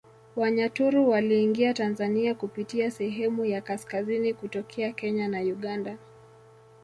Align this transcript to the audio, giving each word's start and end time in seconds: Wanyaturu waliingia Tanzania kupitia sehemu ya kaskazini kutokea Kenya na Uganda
Wanyaturu 0.35 1.09
waliingia 1.09 1.73
Tanzania 1.73 2.35
kupitia 2.35 2.91
sehemu 2.91 3.45
ya 3.45 3.61
kaskazini 3.61 4.33
kutokea 4.33 4.91
Kenya 4.91 5.27
na 5.27 5.39
Uganda 5.39 5.97